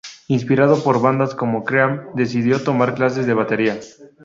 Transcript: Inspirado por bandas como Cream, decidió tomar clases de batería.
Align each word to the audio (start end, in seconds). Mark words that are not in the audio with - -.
Inspirado 0.29 0.83
por 0.83 0.99
bandas 0.99 1.35
como 1.35 1.63
Cream, 1.63 2.07
decidió 2.15 2.63
tomar 2.63 2.95
clases 2.95 3.27
de 3.27 3.35
batería. 3.35 3.79